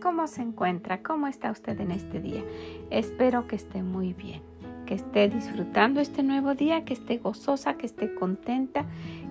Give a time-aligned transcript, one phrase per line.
[0.00, 1.02] ¿Cómo se encuentra?
[1.02, 2.42] ¿Cómo está usted en este día?
[2.90, 4.42] Espero que esté muy bien,
[4.86, 8.84] que esté disfrutando este nuevo día, que esté gozosa, que esté contenta,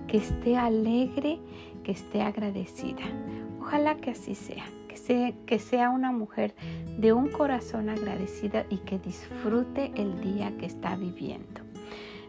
[0.08, 1.38] que esté alegre,
[1.84, 3.02] que esté agradecida.
[3.60, 6.54] Ojalá que así sea, que sea, que sea una mujer
[6.98, 11.60] de un corazón agradecida y que disfrute el día que está viviendo.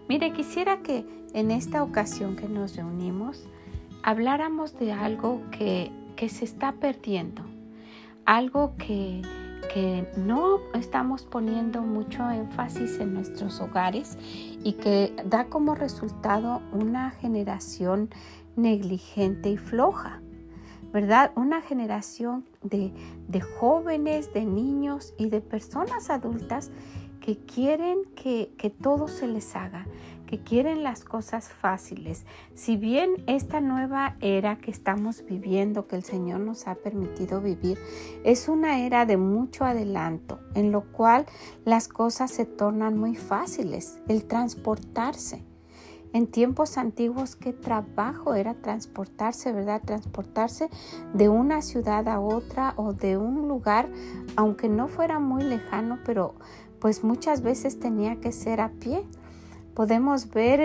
[0.08, 3.48] Mire, quisiera que en esta ocasión que nos reunimos
[4.04, 7.53] habláramos de algo que, que se está perdiendo
[8.26, 9.22] algo que,
[10.18, 14.20] no estamos poniendo mucho énfasis en nuestros hogares
[14.64, 18.12] y que da como resultado una generación
[18.56, 20.22] negligente y floja.
[20.92, 21.32] ¿verdad?
[21.36, 22.94] Una generación de,
[23.28, 26.70] de, jóvenes, de niños y de personas adultas
[27.20, 29.88] que quieren que, que todo se les haga,
[30.40, 32.26] quieren las cosas fáciles.
[32.56, 37.78] Si bien esta nueva era que estamos viviendo, que el Señor nos ha permitido vivir,
[38.24, 41.26] es una era de mucho adelanto, en lo cual
[41.66, 45.44] las cosas se tornan muy fáciles, el transportarse.
[46.14, 49.82] En tiempos antiguos, qué trabajo era transportarse, ¿verdad?
[49.84, 50.70] Transportarse
[51.16, 53.90] de una ciudad a otra o de un lugar,
[54.36, 56.36] aunque no fuera muy lejano, pero
[56.80, 59.04] pues muchas veces tenía que ser a pie
[59.74, 60.62] podemos ver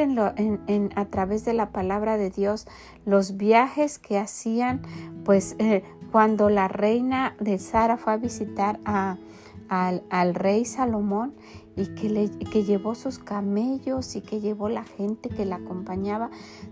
[0.94, 2.66] a través de la palabra de Dios
[3.06, 4.82] los viajes que hacían,
[5.24, 5.82] pues eh,
[6.12, 11.34] cuando la reina de Sara fue a visitar al, rey Salomón
[11.76, 16.30] y que, le, que llevó sus camellos y que llevó la gente que la acompañaba,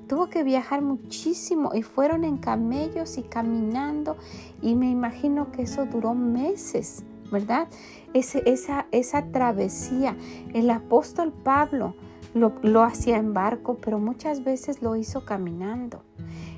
[0.09, 4.17] tuvo que viajar muchísimo y fueron en camellos y caminando
[4.63, 7.05] y me imagino que eso duró meses.
[7.29, 7.67] ¿Verdad?
[8.13, 10.17] esa travesía.
[10.55, 11.97] El apóstol Pablo
[12.37, 16.03] lo, hacía en barco, pero muchas veces lo hizo caminando.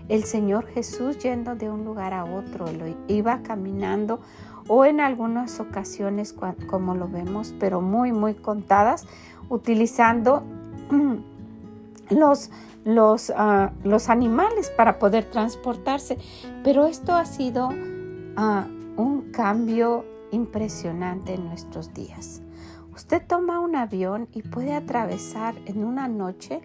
[0.08, 4.20] El Señor Jesús yendo de un lugar a otro, lo iba caminando
[4.66, 6.34] o en algunas ocasiones,
[6.68, 9.06] como lo vemos, pero muy, muy contadas,
[9.48, 10.42] utilizando
[12.10, 12.50] los,
[12.84, 16.18] los, ah, los animales para poder transportarse.
[16.64, 17.70] Pero esto ha sido
[18.36, 18.66] ah,
[18.96, 22.42] un cambio impresionante en nuestros días.
[22.98, 26.62] Usted toma un avión y puede atravesar en una noche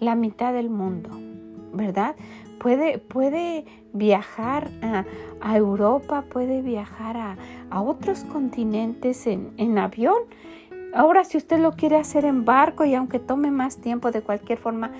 [0.00, 1.10] la mitad del mundo,
[1.72, 2.16] ¿verdad?
[2.58, 7.36] Puede, puede viajar a, Europa, puede viajar
[7.70, 10.16] a, otros continentes en, avión.
[10.92, 14.58] Ahora, si usted lo quiere hacer en barco y aunque tome más tiempo, de cualquier
[14.58, 14.90] forma,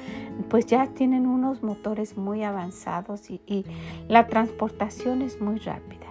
[0.48, 3.64] pues ya tienen unos motores muy avanzados y
[4.06, 6.05] la transportación es muy rápida.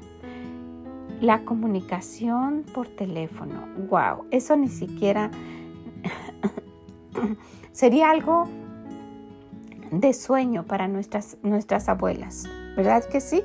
[1.22, 3.68] La comunicación por teléfono.
[3.90, 5.32] Wow, eso ni siquiera
[7.72, 8.48] sería algo
[9.92, 12.46] de sueño para nuestras, nuestras abuelas,
[12.76, 13.44] ¿verdad que sí?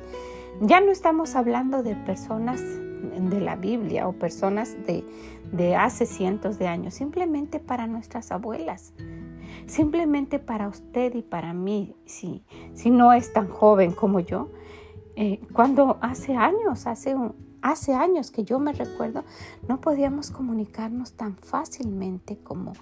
[0.61, 5.03] Ya no estamos hablando de personas de la Biblia o personas de,
[5.51, 8.93] de hace cientos de años, simplemente para nuestras abuelas,
[9.65, 12.43] simplemente para usted y para mí, si,
[12.73, 14.49] si no es tan joven como yo.
[15.15, 19.23] Eh, cuando hace años, hace un, Hace años que yo me recuerdo,
[19.67, 22.73] no podíamos comunicarnos tan fácilmente como,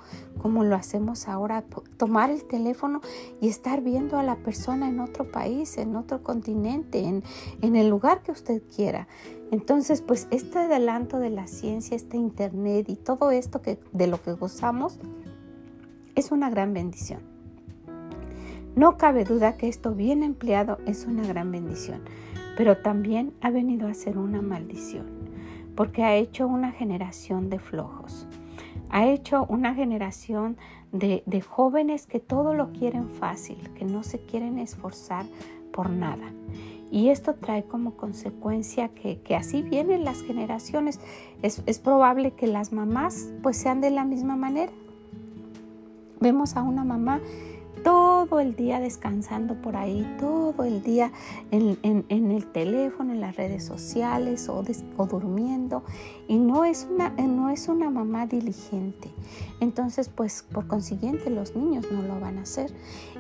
[0.41, 1.65] como lo hacemos ahora.
[1.97, 3.01] Tomar el teléfono
[3.41, 7.23] y estar viendo a la persona en otro país, en otro continente, en,
[7.61, 9.09] en el lugar que usted quiera.
[9.51, 14.21] Entonces, pues este adelanto de la ciencia, este internet y todo esto que, de lo
[14.21, 14.97] que gozamos
[16.15, 17.19] es una gran bendición.
[18.77, 22.01] No cabe duda que esto bien empleado es una gran bendición
[22.59, 25.05] pero también ha venido a ser una maldición,
[25.77, 28.27] porque ha hecho una generación de flojos,
[28.89, 30.57] ha hecho una generación
[30.91, 35.25] de, jóvenes que todo lo quieren fácil, que no se quieren esforzar
[35.71, 36.33] por nada.
[36.91, 40.99] Y esto trae como consecuencia que, así vienen las generaciones.
[41.41, 44.73] Es, es, probable que las mamás pues sean de la misma manera.
[46.19, 47.21] Vemos a una mamá
[47.83, 51.11] todo el día descansando por ahí, todo el día
[51.51, 54.63] en, el teléfono, en las redes sociales o,
[55.05, 55.83] durmiendo.
[56.27, 59.09] Y no es, una, no es una mamá diligente.
[59.59, 62.71] Entonces, pues por consiguiente los niños no lo van a hacer.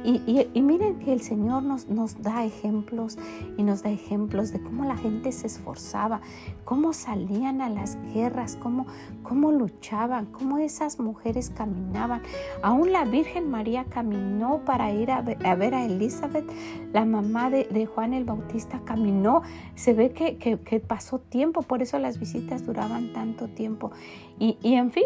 [0.03, 3.17] Y, y, miren que el Señor nos, nos da ejemplos
[3.57, 6.21] y nos da ejemplos de cómo la gente se esforzaba,
[6.63, 8.85] cómo salían a las guerras, cómo,
[9.23, 12.21] cómo luchaban, cómo esas mujeres caminaban.
[12.61, 16.49] Aún la Virgen María caminó para ir a ver a, Elizabeth,
[16.91, 19.43] la mamá de, Juan el Bautista caminó.
[19.75, 23.91] Se ve que, pasó tiempo, por eso las visitas duraban tanto tiempo.
[24.39, 25.05] Y, en fin,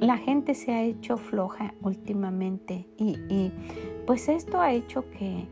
[0.00, 3.50] la gente se ha hecho floja últimamente y,
[4.06, 5.46] pues esto ha hecho que,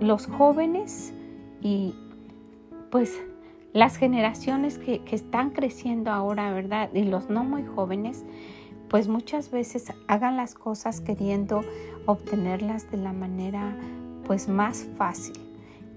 [0.00, 1.14] los jóvenes
[1.62, 1.94] y
[2.90, 3.18] pues
[3.72, 6.90] las generaciones que, están creciendo ahora, ¿verdad?
[6.92, 8.24] Y los no muy jóvenes,
[8.94, 11.62] pues muchas veces hagan las cosas queriendo
[12.06, 13.76] obtenerlas de la manera
[14.24, 15.34] pues más fácil.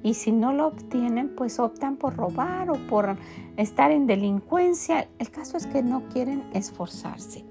[0.01, 3.15] Y si no lo obtienen, pues optan por robar o por
[3.55, 5.09] estar en delincuencia.
[5.19, 7.45] El caso es que no quieren esforzarse.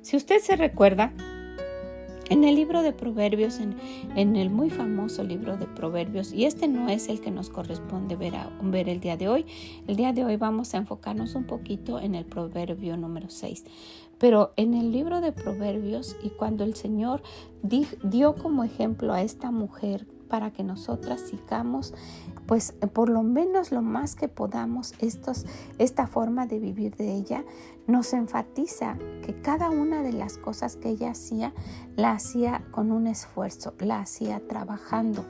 [0.00, 1.12] Si usted se recuerda,
[2.30, 6.88] en el libro de Proverbios, en, el muy famoso libro de Proverbios, y este no
[6.88, 9.46] es el que nos corresponde ver, ver el día de hoy,
[9.88, 13.64] el día de hoy vamos a enfocarnos un poquito en el Proverbio número 6.
[14.18, 17.22] Pero en el libro de Proverbios y cuando el Señor
[17.62, 21.92] dio como ejemplo a esta mujer para que nosotras sigamos,
[22.46, 25.44] pues por lo menos lo más que podamos, estos,
[25.78, 27.44] esta forma de vivir de ella
[27.86, 28.96] nos enfatiza
[29.26, 31.52] que cada una de las cosas que ella hacía,
[31.96, 35.26] la hacía con un esfuerzo, la hacía trabajando.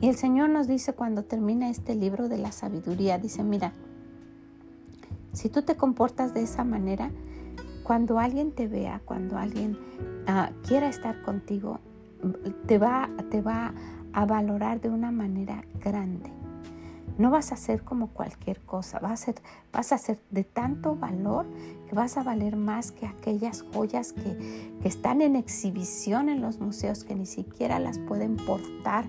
[0.00, 3.72] Y el Señor nos dice cuando termina este libro de la sabiduría, dice, mira,
[5.32, 7.10] si tú te comportas de esa manera,
[7.84, 9.78] cuando alguien te vea, cuando alguien
[10.26, 11.80] ah, quiera estar contigo,
[12.66, 13.74] te va, te va
[14.12, 16.30] a valorar de una manera grande.
[17.18, 19.34] No vas a ser como cualquier cosa, vas a ser,
[19.70, 21.46] vas a ser de tanto valor
[21.86, 26.58] que vas a valer más que aquellas joyas que, que están en exhibición en los
[26.58, 29.04] museos que ni siquiera las pueden portar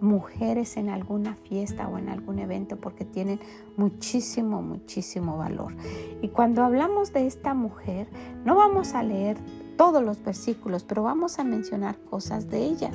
[0.00, 3.40] mujeres en alguna fiesta o en algún evento porque tienen
[3.76, 5.74] muchísimo, muchísimo valor.
[6.22, 8.08] Y cuando hablamos de esta mujer,
[8.44, 9.36] no vamos a leer
[9.78, 12.90] todos los versículos, pero vamos a mencionar cosas de ella.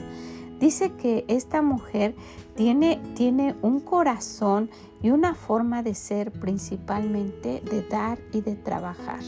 [0.60, 2.14] Dice que esta mujer
[2.56, 4.70] tiene, tiene un corazón
[5.02, 9.22] y una forma de ser principalmente de dar y de trabajar,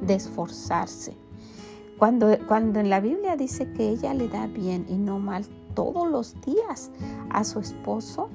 [0.00, 1.14] de esforzarse.
[1.98, 5.44] Cuando, cuando en la Biblia dice que ella le da bien y no mal
[5.74, 6.90] todos los días
[7.30, 8.30] a su esposo,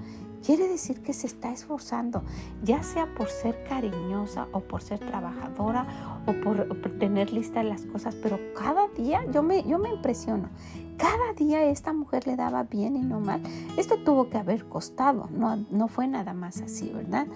[0.48, 2.24] quiere decir que se está esforzando,
[2.64, 6.66] ya sea por ser cariñosa o por ser trabajadora o por,
[7.00, 10.48] tener listas las cosas, pero cada día yo me, yo me impresiono.
[10.96, 13.42] Cada día esta mujer le daba bien y no mal.
[13.76, 17.28] Esto tuvo que haber costado, no, no fue nada más así, ¿verdad?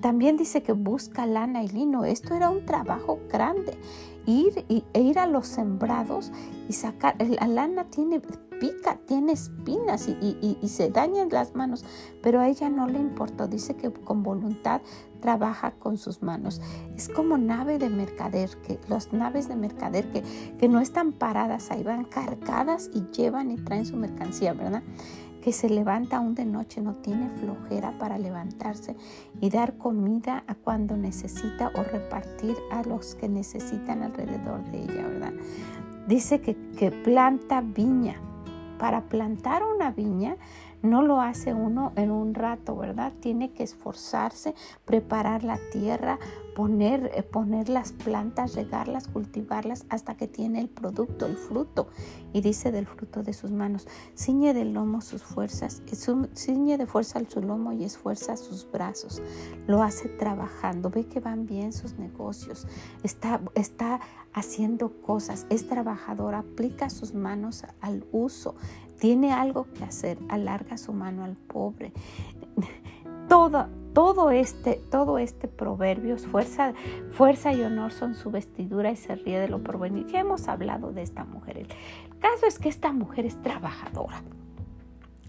[0.00, 2.04] También dice que busca lana y lino.
[2.04, 3.78] Esto era un trabajo grande.
[4.26, 6.32] Ir, e ir a los sembrados
[6.68, 7.14] y sacar.
[7.20, 8.20] La lana tiene
[8.60, 11.84] pica, tiene espinas y, se dañan las manos,
[12.22, 14.80] pero a ella no le importó, dice que con voluntad
[15.20, 16.60] trabaja con sus manos.
[16.96, 21.82] Es como nave de mercader, que las naves de mercader que, no están paradas, ahí
[21.82, 24.82] van cargadas y llevan y traen su mercancía, ¿verdad?
[25.42, 28.96] que se levanta aún de noche, no tiene flojera para levantarse
[29.40, 35.06] y dar comida a cuando necesita o repartir a los que necesitan alrededor de ella,
[35.06, 35.32] ¿verdad?
[36.08, 38.20] Dice que planta viña,
[38.78, 40.36] para plantar una viña
[40.82, 43.12] no lo hace uno en un rato, ¿verdad?
[43.20, 44.54] Tiene que esforzarse,
[44.84, 46.18] preparar la tierra,
[46.58, 51.86] poner, eh, poner las plantas, regarlas, cultivarlas hasta que tiene el producto, el fruto.
[52.32, 53.86] Y dice del fruto de sus manos,
[54.16, 55.82] ciñe del lomo sus fuerzas,
[56.34, 59.22] ciñe de fuerza su lomo y esfuerza sus brazos.
[59.68, 62.66] Lo hace trabajando, ve que van bien sus negocios,
[63.04, 64.00] está, está
[64.32, 68.56] haciendo cosas, es trabajador, aplica sus manos al uso,
[68.98, 71.92] tiene algo que hacer, alarga su mano al pobre.
[73.28, 76.72] Todo, todo este, todo este proverbio, fuerza,
[77.10, 80.06] fuerza y honor son su vestidura y se ríe de lo porvenir.
[80.06, 81.58] Ya hemos hablado de esta mujer.
[81.58, 81.66] El
[82.20, 84.22] caso es que esta mujer es trabajadora.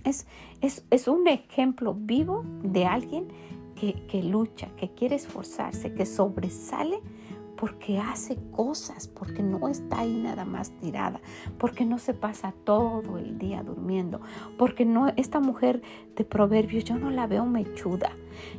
[0.04, 0.28] Es,
[0.62, 3.30] es, es un ejemplo vivo de alguien
[3.74, 7.02] que, que lucha, que quiere esforzarse, que sobresale
[7.60, 11.20] porque hace cosas, porque no está ahí nada más tirada,
[11.58, 14.22] porque no se pasa todo el día durmiendo,
[14.58, 15.82] porque no esta mujer
[16.16, 18.12] de proverbios yo no la veo mechuda,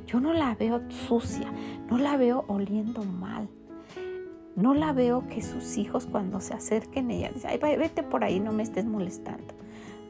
[0.06, 1.50] yo no la veo sucia,
[1.88, 3.48] no la veo oliendo mal.
[4.56, 8.40] No la veo que sus hijos cuando se acerquen, ella dice, ay, vete por ahí,
[8.40, 9.54] no me estés molestando.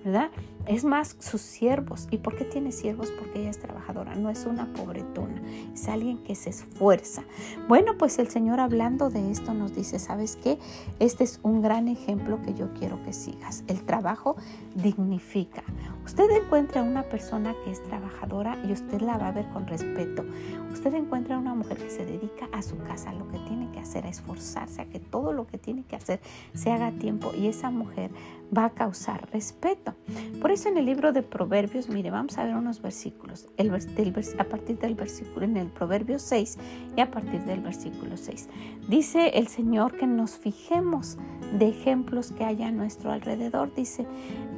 [0.04, 0.30] ¿verdad?
[0.66, 2.06] Es más, sus siervos.
[2.10, 3.10] ¿Y por qué tiene siervos?
[3.10, 5.40] Porque ella es trabajadora, no es una pobretona,
[5.72, 7.22] es alguien que se esfuerza.
[7.66, 10.58] Bueno, pues el Señor hablando de esto nos dice, ¿sabes qué?
[10.98, 13.64] Este es un gran ejemplo que yo quiero que sigas.
[13.66, 14.36] El trabajo
[14.74, 15.62] dignifica.
[16.04, 20.24] Usted encuentra una persona que es trabajadora y usted la va a ver con respeto.
[20.72, 24.06] Usted encuentra una mujer que se dedica a su casa, lo que tiene que hacer,
[24.06, 26.20] a esforzarse, a que todo lo que tiene que hacer
[26.54, 28.10] se haga a tiempo y esa mujer
[28.56, 29.94] va a causar respeto.
[30.50, 34.78] Eso en el libro de Proverbios, mire, vamos a ver unos versículos, el, a partir
[34.78, 36.58] del versículo, en el Proverbio 6
[36.96, 38.48] y a partir del versículo 6.
[38.88, 41.18] Dice el Señor que nos fijemos
[41.58, 43.74] de ejemplos que haya a nuestro alrededor.
[43.74, 44.06] Dice,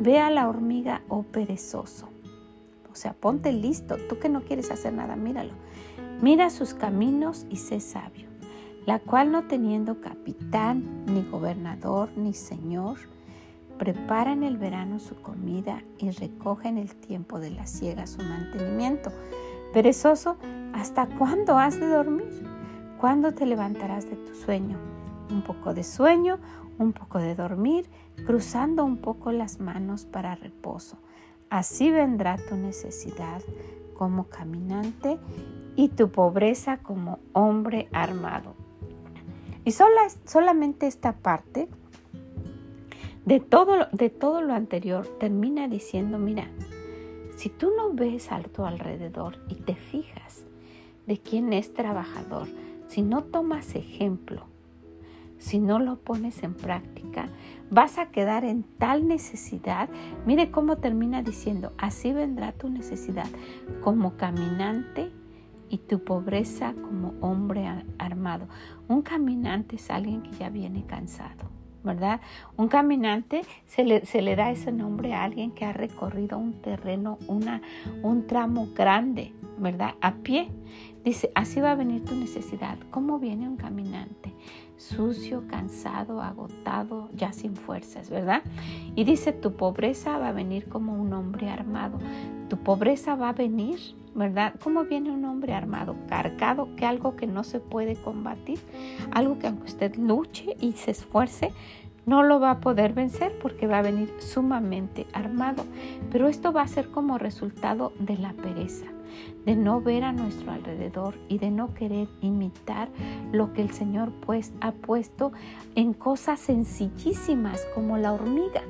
[0.00, 2.08] ve a la hormiga, oh perezoso.
[2.90, 5.52] O sea, ponte listo, tú que no quieres hacer nada, míralo.
[6.20, 8.28] Mira sus caminos y sé sabio,
[8.86, 12.98] la cual no teniendo capitán, ni gobernador, ni señor,
[13.82, 18.22] prepara en el verano su comida y recoge en el tiempo de la siega su
[18.22, 19.10] mantenimiento.
[19.72, 20.36] Perezoso,
[20.72, 22.46] ¿hasta cuándo has de dormir?
[23.00, 24.78] ¿Cuándo te levantarás de tu sueño?
[25.32, 26.38] Un poco de sueño,
[26.78, 27.90] un poco de dormir,
[28.24, 30.98] cruzando un poco las manos para reposo.
[31.50, 33.42] Así vendrá tu necesidad
[33.98, 35.18] como caminante
[35.74, 38.54] y tu pobreza como hombre armado.
[39.64, 41.68] Y solamente esta parte
[43.24, 46.48] de todo, de todo lo anterior termina diciendo, mira,
[47.36, 50.44] si tú no ves a tu alrededor y te fijas
[51.06, 52.48] de quién es trabajador,
[52.88, 54.46] si no tomas ejemplo,
[55.38, 57.28] si no lo pones en práctica,
[57.70, 59.88] vas a quedar en tal necesidad.
[60.26, 63.26] Mire cómo termina diciendo, así vendrá tu necesidad
[63.82, 65.10] como caminante
[65.68, 67.66] y tu pobreza como hombre
[67.98, 68.46] armado.
[68.88, 72.20] Un caminante es alguien que ya viene cansado ¿verdad?
[72.56, 76.60] Un caminante se le, se le, da ese nombre a alguien que ha recorrido un
[76.60, 77.62] terreno, una,
[78.02, 79.94] un tramo grande, ¿verdad?
[80.00, 80.48] A pie.
[81.04, 82.78] Dice, así va a venir tu necesidad.
[82.90, 84.32] ¿Cómo viene un caminante?
[84.82, 88.42] Sucio, cansado, agotado, ya sin fuerzas, ¿verdad?
[88.96, 91.98] Y dice, tu pobreza va a venir como un hombre armado.
[92.48, 93.78] Tu pobreza va a venir
[94.14, 94.54] ¿verdad?
[94.62, 98.58] ¿Cómo viene un hombre armado, cargado, que algo que no se puede combatir,
[99.10, 101.50] algo que aunque usted luche y se esfuerce,
[102.04, 105.64] no lo va a poder vencer porque va a venir sumamente armado.
[106.10, 108.86] Pero esto va a ser como resultado de la pereza,
[109.44, 112.88] de no ver a nuestro alrededor y de no querer imitar
[113.32, 115.32] lo que el Señor pues ha puesto
[115.74, 118.62] en cosas sencillísimas como la hormiga.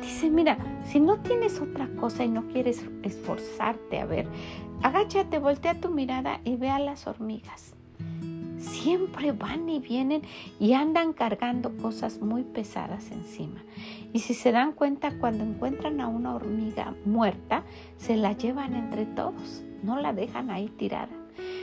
[0.00, 4.26] Dice, mira, si no tienes otra cosa y no quieres esforzarte a ver,
[4.82, 7.74] agáchate, voltea tu mirada y ve a las hormigas.
[8.58, 10.22] Siempre van y vienen
[10.58, 13.62] y andan cargando cosas muy pesadas encima.
[14.12, 17.64] Y si se dan cuenta, cuando encuentran a una hormiga muerta,
[17.96, 21.12] se la llevan entre todos, no la dejan ahí tirada.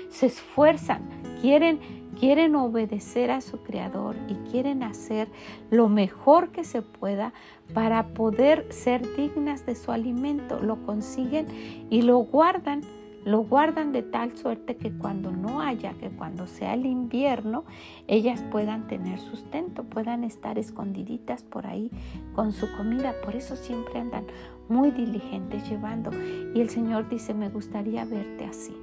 [0.10, 1.02] Se esfuerzan,
[1.42, 1.80] quieren
[2.20, 5.28] quieren obedecer a su creador y quieren hacer
[5.70, 7.34] lo mejor que se pueda
[7.74, 10.60] para poder ser dignas de su alimento.
[10.60, 11.48] Lo consiguen
[11.90, 12.82] y lo guardan.
[13.26, 17.64] Lo guardan de tal suerte que cuando no haya, que cuando sea el invierno,
[18.08, 21.90] ellas puedan tener sustento, puedan estar escondiditas por ahí
[22.36, 23.14] con su comida.
[23.24, 24.26] Por eso siempre andan
[24.70, 26.12] muy diligentes llevando.
[26.54, 28.74] Y el Señor dice, me gustaría verte así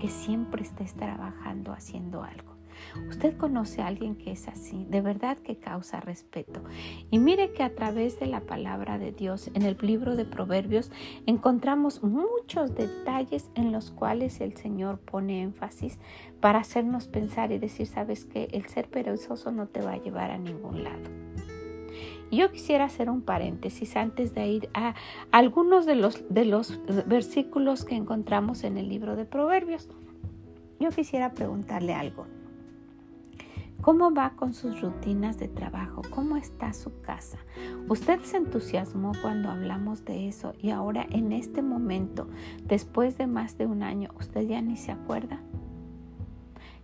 [0.00, 2.50] que siempre estés trabajando haciendo algo.
[3.08, 6.62] Usted conoce a alguien que es así, de verdad que causa respeto.
[7.10, 10.90] Y mire que a través de la palabra de Dios en el libro de Proverbios
[11.26, 15.98] encontramos muchos detalles en los cuales el Señor pone énfasis
[16.40, 20.30] para hacernos pensar y decir, sabes que el ser perezoso no te va a llevar
[20.30, 21.29] a ningún lado.
[22.30, 24.94] Yo quisiera hacer un paréntesis antes de ir a
[25.32, 29.88] algunos de los, de los versículos que encontramos en el libro de Proverbios.
[30.78, 32.26] Yo quisiera preguntarle algo.
[33.80, 36.02] ¿Cómo va con sus rutinas de trabajo?
[36.10, 37.38] ¿Cómo está su casa?
[37.88, 42.28] Usted se entusiasmó cuando hablamos de eso y ahora en este momento,
[42.64, 45.40] después de más de un año, usted ya ni se acuerda.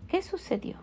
[0.09, 0.77] ¿Qué sucedió?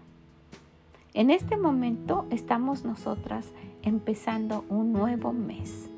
[1.16, 3.52] En este momento estamos nosotras
[3.84, 5.90] empezando un nuevo mes.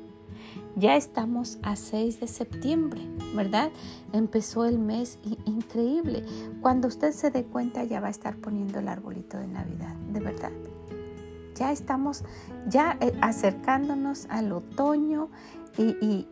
[0.78, 3.00] Ya estamos a 6 de septiembre,
[3.34, 3.70] ¿verdad?
[4.12, 6.22] Empezó el mes increíble.
[6.60, 10.20] Cuando usted se dé cuenta ya va a estar poniendo el arbolito de Navidad, de
[10.20, 10.52] verdad.
[11.54, 12.24] Ya estamos
[12.68, 15.30] ya eh, acercándonos al otoño
[15.78, 16.26] y,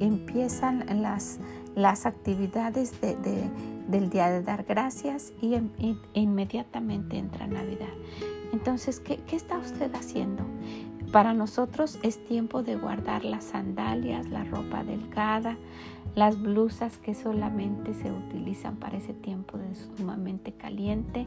[0.00, 1.38] empiezan las,
[1.74, 7.92] las actividades del Día de Dar Gracias y, y inmediatamente entra Navidad.
[8.52, 10.44] Entonces, ¿qué, qué está usted haciendo?
[11.12, 15.56] Para nosotros es tiempo de guardar las sandalias, la ropa delgada,
[16.14, 21.26] las blusas que solamente se utilizan para ese tiempo de sumamente caliente,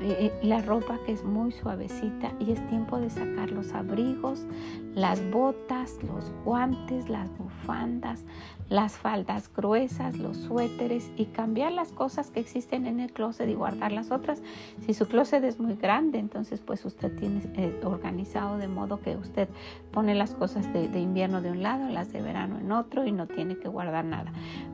[0.00, 4.46] eh, eh, la ropa que es muy suavecita y es tiempo de sacar los abrigos,
[4.94, 8.24] las botas, los guantes, las bufandas,
[8.68, 13.54] las faldas gruesas, los suéteres y cambiar las cosas que existen en el closet y
[13.54, 14.42] guardar las otras.
[14.84, 19.16] Si su closet es muy grande, entonces pues usted tiene eh, organizado de modo que
[19.16, 19.48] usted
[19.90, 23.26] pone las cosas de, invierno de un lado, las de verano en otro y no
[23.26, 24.17] tiene que guardar nada.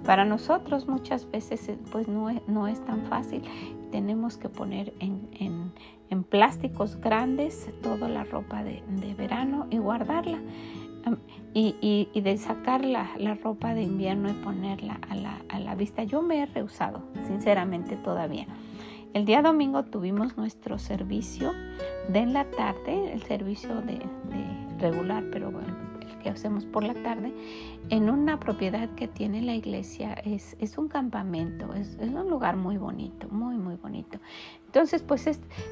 [0.04, 3.42] Para nosotros muchas veces eh, pues no es, no es tan fácil.
[3.90, 5.72] Tenemos que poner en, en,
[6.10, 10.38] en plásticos grandes toda la ropa de, de verano y guardarla
[11.52, 15.74] y, y, de sacar la, la, ropa de invierno y ponerla a la, a la,
[15.74, 16.02] vista.
[16.02, 18.46] Yo me he rehusado, sinceramente, todavía.
[19.12, 21.52] El día domingo tuvimos nuestro servicio
[22.08, 26.94] de la tarde, el servicio de, de regular, pero bueno, el que hacemos por la
[26.94, 27.32] tarde,
[27.90, 30.14] en una propiedad que tiene la iglesia.
[30.14, 34.18] Es, es un campamento, es, un lugar muy bonito, muy, muy bonito.
[34.66, 35.28] Entonces, pues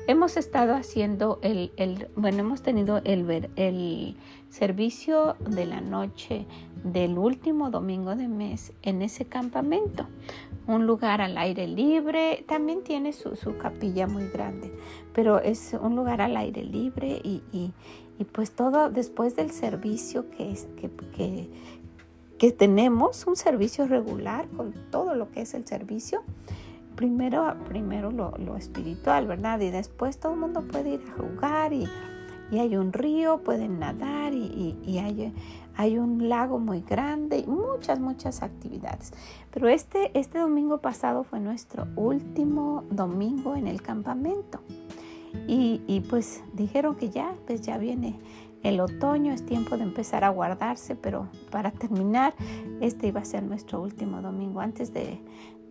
[0.07, 4.17] hemos estado haciendo el, el, bueno, hemos tenido el, el
[4.49, 6.47] servicio de la noche
[6.85, 10.07] del último domingo de mes en ese campamento.
[10.67, 14.73] Un lugar al aire libre, también tiene su, su capilla muy grande,
[15.13, 17.73] pero es un lugar al aire libre y, y,
[18.31, 21.49] pues todo después del servicio que, es, que,
[22.43, 26.25] que tenemos, un servicio regular con todo lo que es el servicio,
[26.97, 29.61] primero, primero lo, lo, espiritual, ¿verdad?
[29.61, 31.89] Y después todo el mundo puede ir a jugar y,
[32.51, 35.33] y hay un río, pueden nadar y, y, hay,
[35.77, 39.13] hay, un lago muy grande y muchas, muchas actividades.
[39.53, 44.59] Pero este, este domingo pasado fue nuestro último domingo en el campamento.
[45.47, 48.19] Y, y pues dijeron que ya, pues ya viene
[48.63, 52.35] el otoño, es tiempo de empezar a guardarse, pero para terminar,
[52.81, 55.21] este iba a ser nuestro último domingo antes de,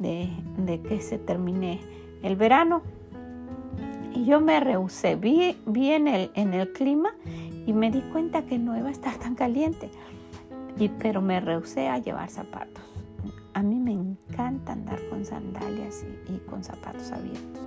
[0.01, 1.79] que se termine
[2.21, 2.81] el verano.
[4.13, 7.13] Y yo me rehusé, vi, vi en, el, en el clima
[7.65, 9.89] y me di cuenta que no iba a estar tan caliente,
[10.77, 12.83] y, pero me rehusé a llevar zapatos.
[13.53, 17.61] A mí me encanta andar con sandalias y, y con zapatos abiertos.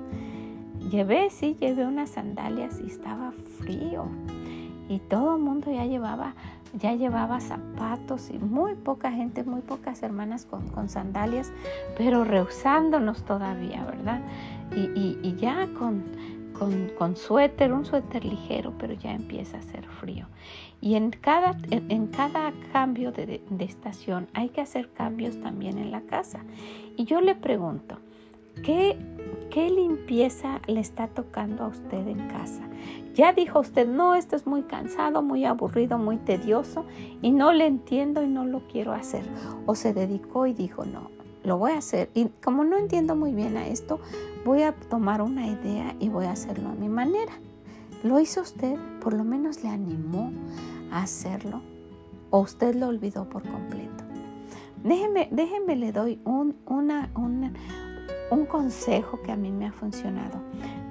[0.90, 4.06] Llevé, sí, llevé unas sandalias y estaba frío
[4.88, 6.34] y todo el mundo ya llevaba
[6.78, 11.52] ya llevaba zapatos y muy poca gente, muy pocas hermanas con, sandalias,
[11.96, 14.20] pero rehusándonos todavía, ¿verdad?
[14.74, 16.02] Y, ya con,
[16.98, 20.26] con, suéter, un suéter ligero, pero ya empieza a hacer frío.
[20.80, 25.92] Y en cada, en, cada cambio de, de estación hay que hacer cambios también en
[25.92, 26.40] la casa.
[26.96, 27.98] Y yo le pregunto,
[28.62, 28.98] ¿qué
[29.54, 32.62] ¿Qué limpieza le está tocando a usted en casa?
[33.14, 36.84] Ya dijo usted, no, esto es muy cansado, muy aburrido, muy tedioso
[37.22, 39.22] y no le entiendo y no lo quiero hacer.
[39.66, 41.08] O se dedicó y dijo, no,
[41.44, 42.10] lo voy a hacer.
[42.14, 44.00] Y como no entiendo muy bien a esto,
[44.44, 47.34] voy a tomar una idea y voy a hacerlo a mi manera.
[48.02, 48.76] ¿Lo hizo usted?
[49.00, 50.32] ¿Por lo menos le animó
[50.90, 51.60] a hacerlo?
[52.30, 54.02] ¿O usted lo olvidó por completo?
[54.82, 57.52] Déjeme, déjeme le doy un, una, una,
[58.30, 60.40] un consejo que a mí me ha funcionado.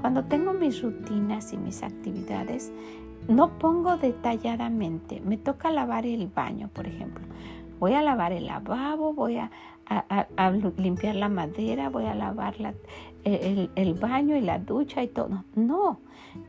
[0.01, 2.71] Cuando tengo mis rutinas y mis actividades,
[3.27, 5.21] no pongo detalladamente.
[5.21, 7.23] Me toca lavar el baño, por ejemplo.
[7.79, 9.51] Voy a lavar el lavabo, voy a,
[10.77, 12.55] limpiar la madera, voy a lavar
[13.23, 15.43] el, el baño y la ducha y todo.
[15.55, 15.99] No,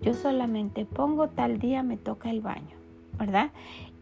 [0.00, 2.76] yo solamente pongo tal día me toca el baño,
[3.18, 3.50] ¿verdad?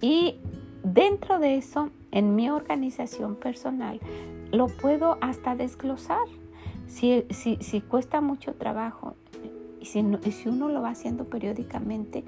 [0.01, 0.37] Y
[0.83, 4.01] dentro de eso, en mi organización personal,
[4.51, 6.27] lo puedo hasta desglosar.
[6.92, 9.16] Si, si, cuesta mucho trabajo
[9.81, 10.00] y si,
[10.46, 12.22] uno lo va haciendo periódicamente,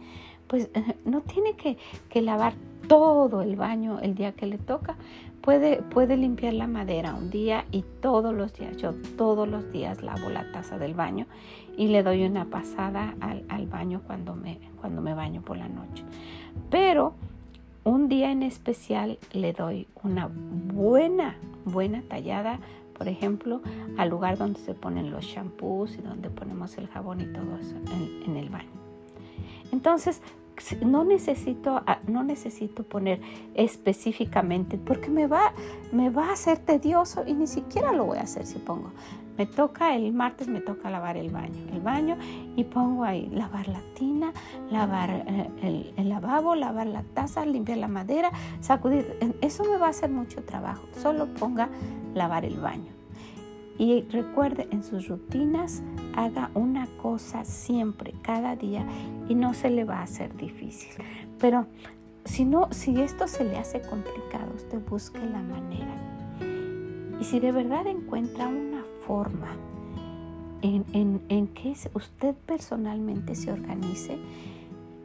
[0.46, 0.70] pues
[1.04, 1.76] no tiene que,
[2.08, 2.54] que, lavar
[2.88, 4.96] todo el baño el día que le toca.
[5.42, 10.02] Puede, puede limpiar la madera un día y todos los días, yo todos los días
[10.02, 11.26] lavo la taza del baño
[11.76, 15.68] y le doy una pasada al, al baño cuando me, cuando me baño por la
[15.68, 16.04] noche.
[16.70, 17.12] Pero
[17.84, 22.58] un día en especial le doy una buena, buena tallada
[22.96, 23.60] por ejemplo,
[23.96, 27.76] al lugar donde se ponen los shampoos y donde ponemos el jabón y todo eso
[28.26, 28.70] en, el baño.
[29.72, 30.22] Entonces,
[30.84, 33.20] no necesito, ah, no necesito poner
[33.54, 35.52] específicamente porque me va,
[35.92, 38.92] me va a hacer tedioso y ni siquiera lo voy a hacer si pongo.
[39.36, 42.16] Me toca el martes, me toca lavar el baño, el baño
[42.56, 44.32] y pongo ahí lavar la tina,
[44.70, 49.16] lavar eh, el, lavabo, lavar la taza, limpiar la madera, sacudir.
[49.40, 50.86] Eso me va a hacer mucho trabajo.
[51.00, 51.68] Solo ponga
[52.14, 52.92] lavar el baño.
[53.76, 55.82] Y recuerde, en sus rutinas
[56.14, 58.86] haga una cosa siempre, cada día,
[59.28, 60.92] y no se le va a hacer difícil.
[61.40, 61.66] Pero
[62.24, 65.94] si no, si esto se le hace complicado, usted busque la manera.
[67.20, 68.73] Y si de verdad encuentra una
[70.62, 74.18] en, en que usted personalmente se organice,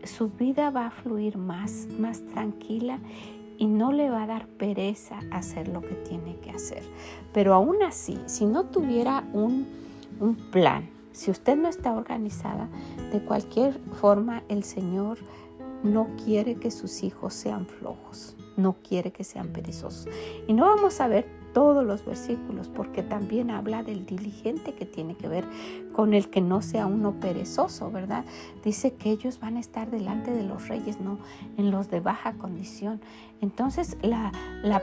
[0.03, 2.99] su vida va a fluir más, más tranquila
[3.57, 6.81] y no le va a dar pereza hacer lo que tiene que hacer.
[7.33, 9.67] Pero aún así, si no tuviera un,
[10.19, 12.69] un plan, si usted no está organizada,
[13.11, 15.17] de cualquier forma el Señor
[15.83, 20.07] no quiere que sus hijos sean flojos, no quiere que sean perezosos.
[20.47, 25.15] Y no vamos a ver todos los versículos, porque también habla del diligente que tiene
[25.15, 25.45] que ver
[25.93, 28.25] con el que no sea uno perezoso, ¿verdad?
[28.63, 31.17] Dice que ellos van a estar delante de los reyes, no
[31.57, 33.01] en los de baja condición.
[33.41, 34.31] Entonces la,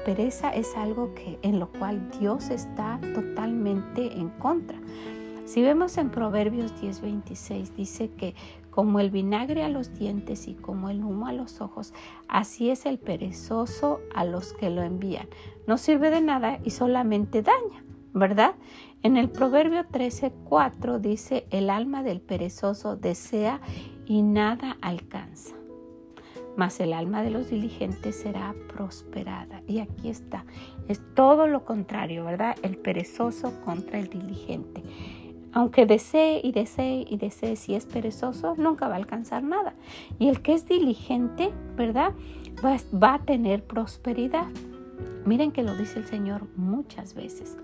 [0.05, 4.79] pereza es algo que en lo cual Dios está totalmente en contra.
[5.47, 8.35] Si vemos en Proverbios 10:26, dice que
[8.71, 11.95] como el vinagre a los dientes y como el humo a los ojos,
[12.29, 15.29] así es el perezoso a los que lo envían.
[15.67, 18.55] No sirve de nada y solamente daña, ¿verdad?
[19.03, 23.61] En el Proverbio 13:4 dice, el alma del perezoso desea
[24.07, 25.55] y nada alcanza.
[26.57, 29.61] Mas el alma de los diligentes será prosperada.
[29.67, 30.47] Y aquí está.
[30.89, 32.57] Es todo lo contrario, ¿verdad?
[32.63, 34.83] El perezoso contra el diligente
[35.57, 39.73] aunque desee y desee y desee, si es perezoso, nunca va a alcanzar nada.
[40.19, 42.13] Y el que es diligente, ¿verdad?
[42.63, 44.49] Va, va a tener prosperidad.
[45.27, 47.57] Miren que lo dice el Señor muchas veces.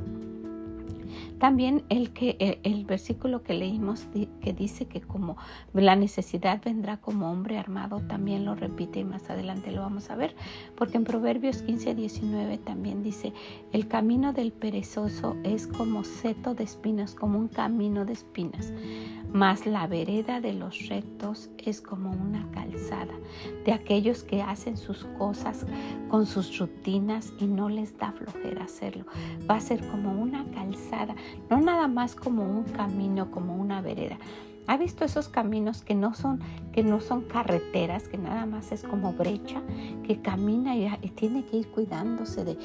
[1.42, 4.06] También el, que, el, versículo que leímos
[4.40, 5.36] que dice que como
[5.72, 10.14] la necesidad vendrá como hombre armado, también lo repite y más adelante lo vamos a
[10.14, 10.36] ver,
[10.76, 13.32] porque en Proverbios 15, 19 también dice,
[13.72, 18.72] el camino del perezoso es como seto de espinas, como un camino de espinas,
[19.32, 23.14] mas la vereda de los rectos es como una calzada
[23.64, 25.66] de aquellos que hacen sus cosas
[26.08, 29.06] con sus rutinas y no les da flojera hacerlo.
[29.50, 31.16] Va a ser como una calzada
[31.50, 34.18] no nada más como un camino, como una vereda.
[34.68, 36.40] ¿Ha visto esos caminos que no son
[36.72, 39.60] que no son carreteras, que nada más es como brecha,
[40.04, 42.56] que camina y, tiene que ir cuidándose de,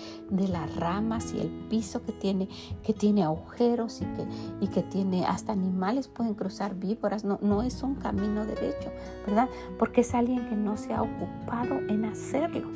[0.47, 2.47] las ramas y el piso que tiene,
[2.84, 4.25] que tiene agujeros y que,
[4.62, 7.25] y que tiene hasta animales pueden cruzar víboras?
[7.25, 8.91] No, no es un camino derecho,
[9.25, 9.49] ¿verdad?
[9.77, 12.69] Porque es alguien que no se ha ocupado en hacerlo.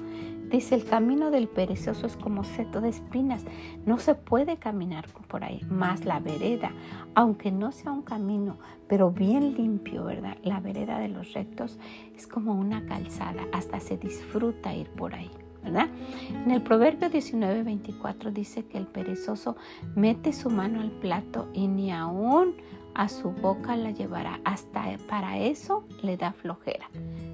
[0.51, 3.45] Dice, el camino del perezoso es como seto de espinas.
[3.85, 5.61] No se puede caminar por ahí.
[5.69, 6.71] Más la vereda,
[7.15, 10.37] aunque no sea un camino, pero bien limpio, ¿verdad?
[10.43, 11.79] La vereda de los rectos
[12.15, 13.43] es como una calzada.
[13.53, 15.31] Hasta se disfruta ir por ahí.
[15.63, 15.89] ¿verdad?
[16.43, 19.55] En el Proverbio 19, 24 dice que el perezoso
[19.95, 22.55] mete su mano al plato y ni aún
[22.95, 24.39] a su boca la llevará.
[24.43, 26.89] Hasta para eso le da flojera.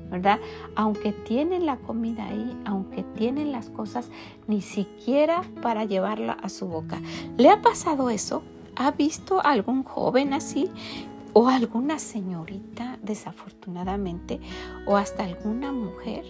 [0.09, 0.39] ¿verdad?
[0.75, 4.09] Aunque tienen la comida ahí, aunque tienen las cosas,
[4.47, 7.01] ni siquiera para llevarla a su boca.
[7.37, 8.43] ¿Le ha pasado eso?
[8.75, 10.69] ¿Ha visto algún joven así?
[11.33, 14.39] ¿O alguna señorita, desafortunadamente?
[14.85, 16.23] ¿O hasta alguna mujer?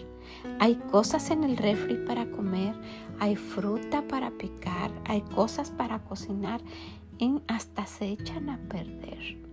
[0.59, 2.75] Hay cosas en el refri para comer,
[3.19, 6.61] hay fruta para picar, hay cosas para cocinar
[7.47, 9.47] hasta se echan a perder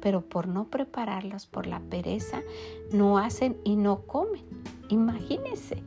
[0.00, 2.42] pero por no prepararlas, por la pereza,
[2.92, 4.44] no hacen y no comen.
[4.88, 5.82] Imagínense.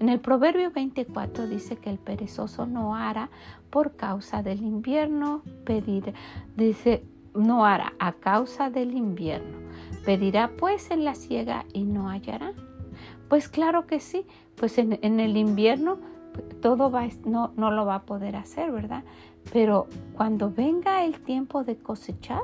[0.00, 3.30] En el Proverbio 24 dice que el perezoso no hará
[3.70, 6.14] por causa del invierno, pedir,
[6.56, 9.58] dice, no hará a causa del invierno.
[10.04, 12.52] Pedirá pues en la siega y no hallará.
[13.28, 15.98] Pues claro que sí, pues en, el invierno
[16.62, 19.04] todo va, no, no lo va a poder hacer, ¿verdad?
[19.52, 22.42] Pero cuando venga el tiempo de cosechar,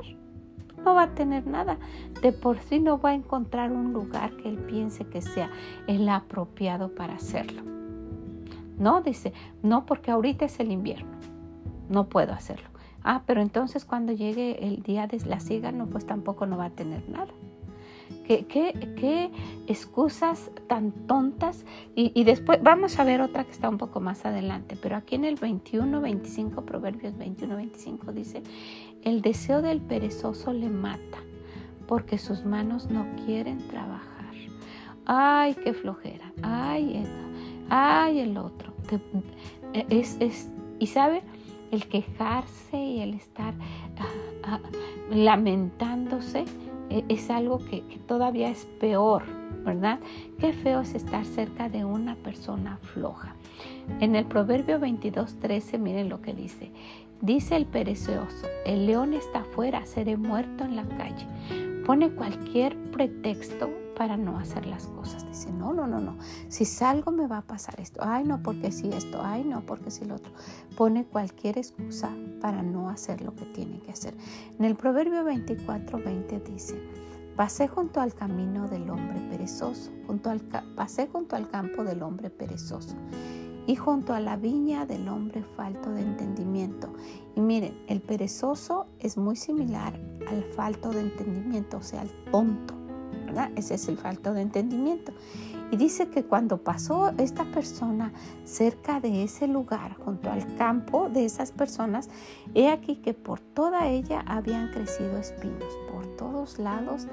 [0.83, 1.77] no va a tener nada.
[2.21, 5.49] De por sí no va a encontrar un lugar que él piense que sea
[5.87, 7.63] el apropiado para hacerlo.
[8.77, 11.11] No, dice, no porque ahorita es el invierno.
[11.89, 12.69] No puedo hacerlo.
[13.03, 16.65] Ah, pero entonces cuando llegue el día de la siega, no, pues tampoco no va
[16.65, 17.31] a tener nada.
[18.25, 19.31] ¿Qué, qué,
[19.67, 21.65] excusas tan tontas?
[21.95, 25.25] Y, después vamos a ver otra que está un poco más adelante, pero aquí en
[25.25, 28.41] el 21, 25, Proverbios 21, 25 dice,
[29.03, 31.19] el deseo del perezoso le mata
[31.87, 34.15] porque sus manos no quieren trabajar.
[35.05, 36.31] Ay, qué flojera.
[36.41, 37.07] Ay, el,
[37.69, 38.73] ay, el otro.
[39.89, 41.21] Es, es, y sabe,
[41.71, 43.53] el quejarse y el estar
[43.99, 44.07] ah,
[44.43, 44.59] ah,
[45.09, 46.45] lamentándose
[46.89, 49.23] es algo que, que todavía es peor,
[49.63, 49.99] ¿verdad?
[50.39, 53.35] Qué feo es estar cerca de una persona floja.
[53.99, 56.71] En el Proverbio 22, 13, miren lo que dice.
[57.21, 61.25] Dice el perezoso, el león está afuera, seré muerto en la calle.
[61.85, 65.25] Pone cualquier pretexto para no hacer las cosas.
[65.27, 66.17] Dice, no, no, no, no.
[66.49, 68.01] Si salgo me va a pasar esto.
[68.03, 69.21] Ay, no, porque si esto.
[69.23, 70.31] Ay, no, porque si lo otro.
[70.77, 72.09] Pone cualquier excusa
[72.41, 74.13] para no hacer lo que tiene que hacer.
[74.59, 76.81] En el Proverbio 24, 20 dice,
[77.35, 82.29] pasé junto al camino del hombre perezoso, junto al, pasé junto al campo del hombre
[82.29, 82.95] perezoso
[83.67, 86.93] y junto a la viña del hombre falto de entendimiento.
[87.35, 92.84] Y miren, el perezoso es muy similar al falto de entendimiento, o sea, al tonto,
[93.55, 95.13] Ese es el falto de entendimiento.
[95.71, 101.25] Y dice que cuando pasó esta persona cerca de ese lugar, junto al campo de
[101.25, 102.09] esas personas,
[102.53, 107.07] he aquí que por toda ella habían crecido espinos, por todos lados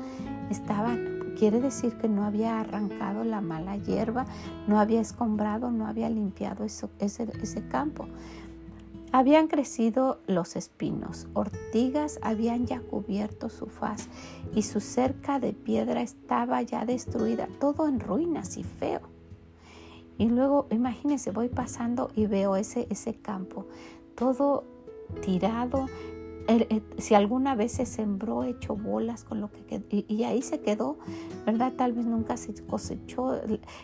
[0.50, 4.26] estaban Quiere decir que no había arrancado la mala hierba,
[4.66, 8.06] no había escombrado, no había limpiado ese, ese campo.
[9.12, 14.08] Habían crecido los espinos, ortigas habían ya cubierto su faz
[14.54, 19.02] y su cerca de piedra estaba ya destruida, todo en ruinas y feo.
[20.16, 23.66] Y luego, imagínense, voy pasando y veo ese, ese campo,
[24.14, 24.64] todo
[25.20, 25.88] tirado,
[26.98, 30.96] si alguna vez se sembró, hecho bolas con lo que y, ahí se quedó,
[31.46, 31.72] ¿verdad?
[31.76, 33.40] Tal vez nunca se cosechó.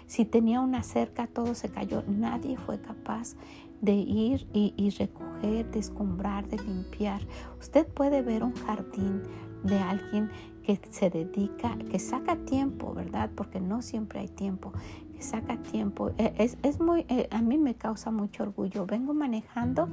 [0.06, 2.02] Si tenía una cerca, todo se cayó.
[2.06, 3.36] Nadie fue capaz
[3.80, 7.20] de ir y, y recoger, de escombrar, de limpiar.
[7.60, 9.22] Usted puede ver un jardín
[9.62, 10.30] de alguien
[10.62, 13.30] que se dedica, que saca tiempo, ¿verdad?
[13.34, 14.72] Porque no siempre hay tiempo,
[15.18, 16.10] saca tiempo.
[16.18, 18.84] E, es, es, muy, eh, a mí me causa mucho orgullo.
[18.86, 19.88] Vengo manejando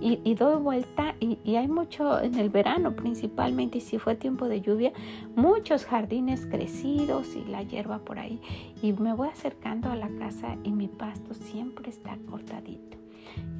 [0.00, 4.16] y, y doy vuelta y, y, hay mucho en el verano principalmente y si fue
[4.16, 4.92] tiempo de lluvia,
[5.34, 8.40] muchos jardines crecidos y la hierba por ahí.
[8.82, 12.98] Y me voy acercando a la casa y mi pasto siempre está cortadito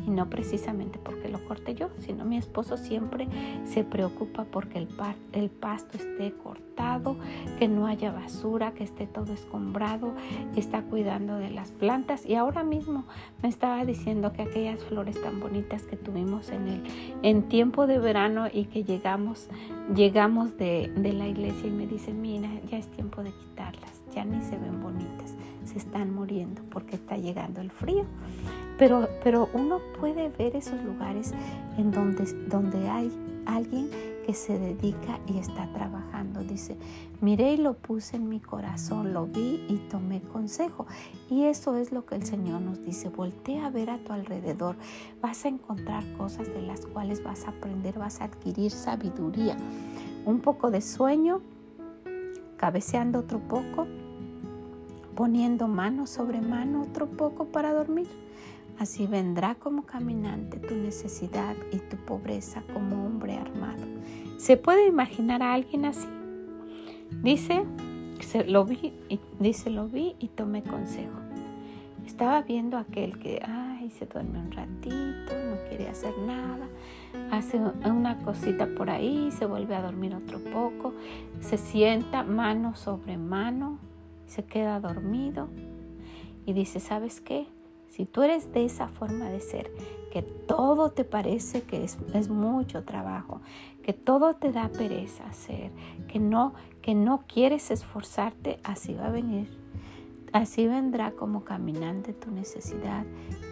[0.09, 3.29] y no precisamente porque lo corte yo, sino mi esposo siempre
[3.65, 4.89] se preocupa porque el,
[5.33, 7.17] el pasto esté cortado,
[7.59, 10.15] que no haya basura, que esté todo escombrado,
[10.57, 12.25] está cuidando de las plantas.
[12.25, 13.05] Y ahora mismo
[13.43, 16.83] me estaba diciendo que aquellas flores tan bonitas que tuvimos en el
[17.23, 19.49] en tiempo de verano y que llegamos
[19.95, 24.25] llegamos de, de la iglesia y me dice, mira, ya es tiempo de quitarlas, ya
[24.25, 28.05] ni se ven bonitas, se están muriendo porque está llegando el frío.
[28.79, 31.35] Pero, pero uno puede ver esos lugares
[31.77, 33.11] en donde, donde hay
[33.45, 33.91] alguien
[34.29, 36.41] que se dedica y está trabajando.
[36.45, 36.77] Dice,
[37.23, 40.87] miré y lo puse en mi corazón, lo vi y tomé consejo.
[41.31, 43.09] Y eso es lo que el Señor nos dice.
[43.09, 44.77] Voltea a ver a tu alrededor.
[45.23, 49.57] Vas a encontrar cosas de las cuales vas a aprender, vas a adquirir sabiduría.
[50.27, 51.41] Un poco de sueño,
[52.59, 53.87] cabeceando otro poco,
[55.15, 58.07] poniendo mano sobre mano otro poco para dormir
[58.79, 63.85] Así vendrá como caminante tu necesidad y tu pobreza como hombre armado.
[64.39, 66.07] ¿Se puede imaginar a alguien así?
[67.23, 67.65] Dice,
[68.21, 71.19] se, lo vi, y, dice, lo vi y tomé consejo.
[72.07, 73.43] Estaba viendo aquel que,
[73.91, 76.67] se duerme un ratito, no quiere hacer nada,
[77.31, 80.95] hace una cosita por ahí, se vuelve a dormir otro poco,
[81.41, 83.79] se sienta mano sobre mano,
[84.27, 85.49] se queda dormido
[86.47, 87.47] y dice, ¿sabes qué?
[87.89, 89.71] Si tú eres de esa forma de ser,
[90.13, 93.41] que todo te parece que es, mucho trabajo,
[93.83, 95.71] que todo te da pereza hacer,
[96.07, 99.49] que no, que no quieres esforzarte, así va a venir.
[100.33, 103.05] Así vendrá como caminante tu necesidad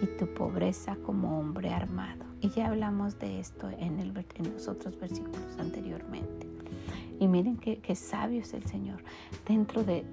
[0.03, 2.25] y tu pobreza como hombre armado.
[2.41, 6.47] Y ya hablamos de esto en, el, en los otros versículos anteriormente.
[7.19, 9.03] Y miren qué, sabio es el Señor.
[9.47, 10.05] Dentro de,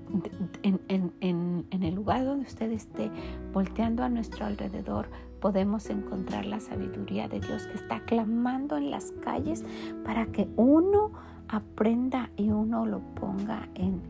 [0.63, 3.12] en, el lugar donde usted esté,
[3.52, 5.10] volteando a nuestro alrededor,
[5.41, 9.65] podemos encontrar la sabiduría de Dios que está clamando en las calles
[10.06, 11.12] para que uno
[11.49, 14.02] aprenda y uno lo ponga en,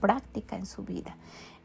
[0.00, 1.16] práctica en su vida.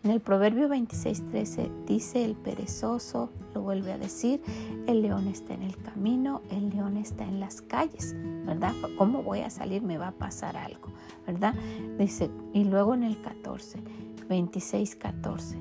[0.01, 4.41] En el Proverbio 26:13 dice el perezoso, lo vuelve a decir,
[4.87, 8.73] el león está en el camino, el león está en las calles, ¿verdad?
[8.97, 9.81] ¿Cómo voy a salir?
[9.81, 10.87] Me va a pasar algo,
[11.27, 11.53] ¿verdad?
[11.97, 13.79] Dice, y luego en el 14,
[14.29, 15.57] 26:14,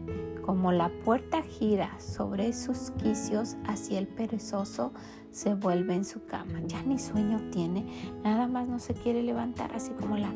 [0.48, 4.94] como la puerta gira sobre sus quicios hacia el perezoso,
[5.30, 6.62] se vuelve en su cama.
[6.64, 7.84] Ya ni sueño tiene,
[8.24, 10.32] nada más no se quiere levantar, así como la,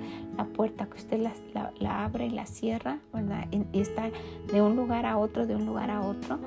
[0.54, 1.26] puerta que usted
[1.80, 3.46] la, abre y la cierra, ¿verdad?
[3.50, 4.10] Y, está
[4.52, 6.38] de un lugar a otro, de un lugar a otro.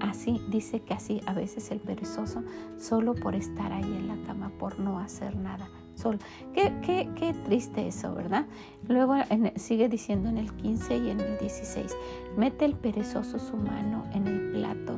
[0.00, 2.42] Así dice que así a veces el perezoso,
[2.78, 5.68] solo por estar ahí en la cama, por no hacer nada.
[5.94, 6.18] Solo.
[6.54, 8.46] Qué, qué, qué triste eso, ¿verdad?
[8.88, 9.14] Luego
[9.56, 11.96] sigue diciendo en el 15 y en el 16,
[12.36, 14.96] mete el perezoso su mano en el plato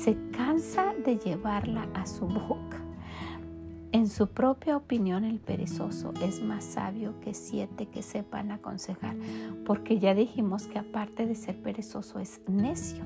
[0.00, 2.78] se cansa de llevarla a su boca.
[3.92, 9.16] En su propia opinión el perezoso es más sabio que siete que sepan aconsejar,
[9.66, 13.04] porque ya dijimos que aparte de ser perezoso es necio,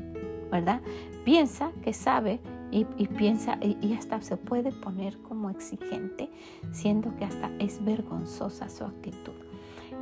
[0.53, 0.83] ¿verdad?
[1.25, 2.39] Piensa que sabe
[2.75, 6.29] y, piensa y, hasta se puede poner como exigente,
[6.73, 9.33] siendo que hasta es vergonzosa su actitud.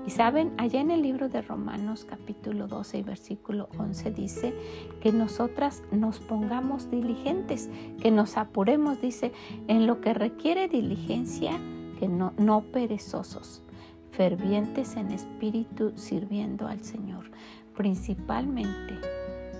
[0.06, 4.54] Y saben, allá en el libro de Romanos capítulo 12 y versículo 11 dice
[5.00, 9.32] que nosotras nos pongamos diligentes, que nos apuremos, dice,
[9.68, 11.52] en lo que requiere diligencia,
[12.00, 13.62] que no, no perezosos,
[14.10, 17.30] fervientes en espíritu sirviendo al Señor,
[17.76, 18.94] principalmente,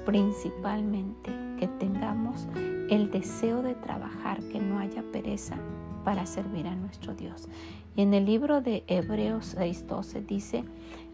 [0.05, 2.49] principalmente que tengamos
[2.91, 5.55] el deseo de trabajar, que no haya pereza
[6.03, 7.47] para servir a nuestro Dios.
[7.95, 10.65] Y en el libro de Hebreos 6:12 dice,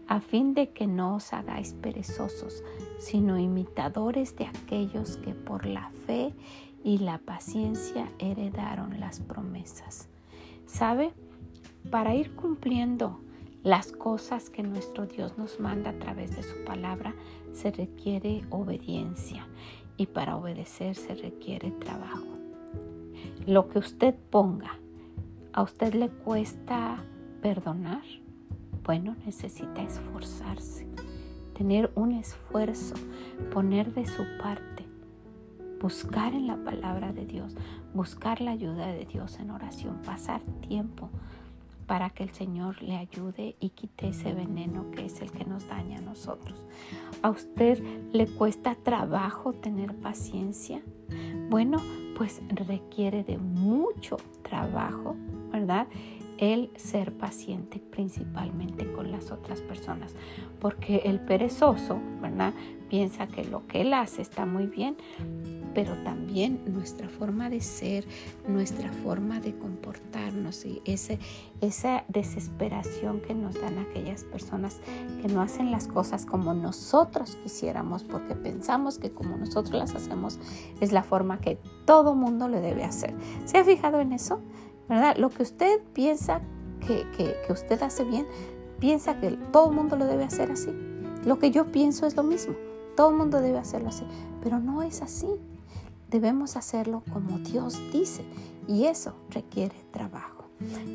[0.07, 2.63] a fin de que no os hagáis perezosos,
[2.97, 6.33] sino imitadores de aquellos que por la fe
[6.83, 10.09] y la paciencia heredaron las promesas.
[10.65, 11.11] ¿Sabe?
[11.91, 13.19] Para ir cumpliendo
[13.61, 17.13] las cosas que nuestro Dios nos manda a través de su palabra,
[17.53, 19.45] se requiere obediencia
[19.99, 22.25] y para obedecer se requiere trabajo.
[23.45, 24.79] Lo que usted ponga
[25.51, 27.03] ¿A usted le cuesta
[27.41, 28.03] perdonar?
[28.83, 30.87] Bueno, necesita esforzarse,
[31.57, 32.93] tener un esfuerzo,
[33.51, 34.85] poner de su parte,
[35.81, 37.55] buscar en la palabra de Dios,
[37.95, 41.09] buscar la ayuda de Dios en oración, pasar tiempo
[41.89, 45.67] para que el Señor le ayude y quite ese veneno que es el que nos
[45.67, 46.63] daña a nosotros.
[47.23, 50.83] ¿A usted le cuesta trabajo tener paciencia?
[51.49, 51.81] Bueno,
[52.15, 55.15] pues requiere de mucho trabajo
[55.51, 55.87] ¿verdad?
[56.39, 60.15] El ser paciente principalmente con las otras personas,
[60.61, 62.53] porque el perezoso, ¿verdad?
[62.89, 64.95] Piensa que lo que él hace está muy bien,
[65.73, 68.05] pero también nuestra forma de ser,
[68.47, 71.19] nuestra forma de comportarnos y ese,
[71.61, 74.79] esa desesperación que nos dan aquellas personas
[75.21, 80.39] que no hacen las cosas como nosotros quisiéramos, porque pensamos que como nosotros las hacemos
[80.79, 83.13] es la forma que todo mundo le debe hacer.
[83.45, 84.41] ¿Se ha fijado en eso?
[84.89, 85.15] ¿Verdad?
[85.17, 86.41] Lo que usted piensa
[86.85, 88.25] que, que, usted hace bien,
[88.79, 90.71] piensa que todo el mundo lo debe hacer así.
[91.25, 92.55] Lo que yo pienso es lo mismo.
[92.97, 94.03] Todo el mundo debe hacerlo así.
[94.41, 95.27] Pero no es así.
[96.09, 98.23] Debemos hacerlo como Dios dice.
[98.67, 100.45] Y eso requiere trabajo.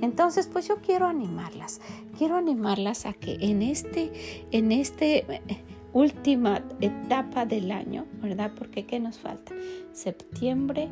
[0.03, 1.81] Entonces, pues yo quiero animarlas.
[2.19, 8.53] Quiero animarlas a que en este, en este eh, última etapa del año, ¿verdad?
[8.57, 9.55] Porque ¿qué nos falta?
[9.93, 10.91] Septiembre,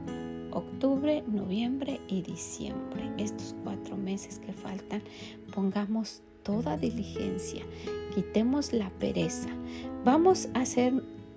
[0.53, 3.11] octubre, noviembre y diciembre.
[3.19, 5.03] Estos cuatro meses que faltan,
[5.55, 7.63] pongamos toda diligencia,
[8.15, 9.49] quitemos la pereza.
[10.05, 10.93] Vamos a hacer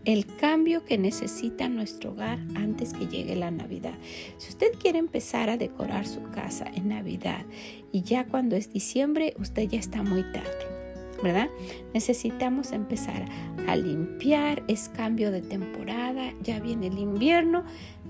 [0.06, 3.96] el cambio que necesita nuestro hogar antes que llegue la Navidad.
[4.38, 7.46] Si usted quiere empezar a decorar su casa en Navidad
[7.92, 10.76] y ya cuando es diciembre, usted ya está muy tarde.
[11.24, 11.50] ¿verdad?
[11.94, 13.26] Necesitamos empezar
[13.68, 17.64] a limpiar, es cambio de temporada, ya viene el invierno,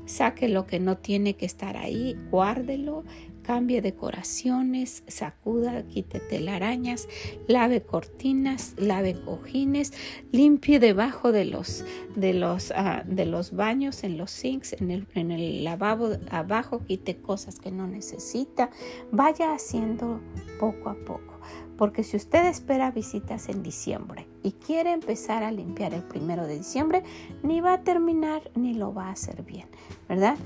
[0.05, 3.03] saque lo que no tiene que estar ahí, guárdelo,
[3.45, 7.07] cambie decoraciones, sacuda, quite telarañas,
[7.47, 9.93] lave cortinas, lave cojines,
[10.31, 15.07] limpie debajo de los, de los, ah, de los baños, en los sinks, en el,
[15.13, 18.71] en el lavabo abajo, quite cosas que no necesita,
[19.11, 20.21] vaya haciendo
[20.59, 21.34] poco a poco.
[21.77, 26.57] Porque si usted espera visitas en diciembre y quiere empezar a limpiar el primero de
[26.57, 27.03] diciembre,
[27.43, 29.67] ni va a terminar ni lo va a hacer bien,
[30.07, 30.37] ¿verdad?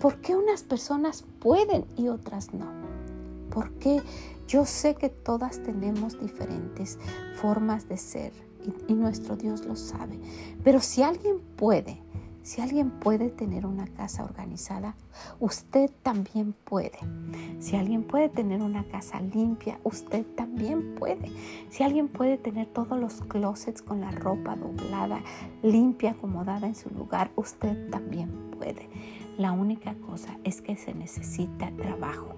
[0.00, 2.66] ¿Por qué unas personas pueden y otras no?
[3.50, 4.00] Porque
[4.46, 6.98] yo sé que todas tenemos diferentes
[7.36, 8.32] formas de ser
[8.64, 10.18] y, y nuestro Dios lo sabe.
[10.62, 12.00] Pero si alguien puede,
[12.42, 14.94] si alguien puede tener una casa organizada,
[15.40, 16.98] usted también puede.
[17.58, 21.30] Si alguien puede tener una casa limpia, usted también puede.
[21.68, 25.20] Si alguien puede tener todos los closets con la ropa doblada,
[25.62, 28.88] limpia, acomodada en su lugar, usted también puede.
[29.36, 32.34] La única cosa es que se necesita trabajo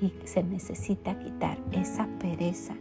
[0.00, 2.74] y se necesita quitar esa pereza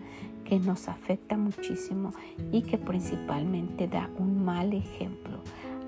[0.44, 2.12] que nos afecta muchísimo
[2.52, 5.40] y que principalmente da un mal ejemplo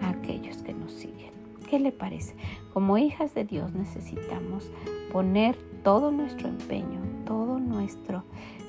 [0.01, 1.31] a aquellos que nos siguen.
[1.69, 2.35] ¿Qué le parece?
[2.73, 4.69] Como hijas de Dios necesitamos
[5.11, 8.23] poner todo nuestro empeño, todo nuestro,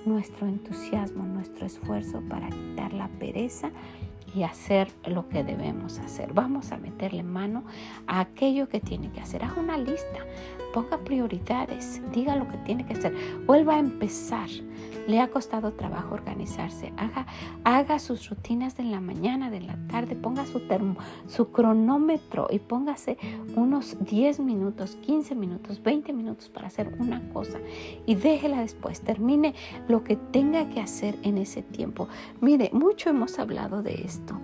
[0.07, 3.71] nuestro entusiasmo, nuestro esfuerzo para quitar la pereza
[4.35, 6.33] y hacer lo que debemos hacer.
[6.33, 7.65] Vamos a meterle mano
[8.07, 9.45] a aquello que tiene que hacer.
[9.45, 10.21] Haz una lista,
[10.73, 13.15] ponga prioridades, diga lo que tiene que hacer,
[13.47, 14.49] vuelva a empezar
[15.07, 16.93] le ha costado trabajo organizarse.
[17.65, 23.19] Haga, sus rutinas de la mañana, de la tarde, ponga su, cronómetro y póngase
[23.55, 27.59] unos 10 minutos, 15 minutos, 20 minutos para hacer una cosa
[28.07, 29.01] y déjela después.
[29.01, 29.55] Termine
[29.89, 32.09] lo que tenga que hacer en ese tiempo.
[32.41, 34.41] Mire, mucho hemos hablado de esto.